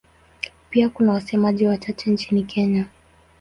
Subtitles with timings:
[0.69, 2.85] Pia kuna wasemaji wachache nchini Kenya.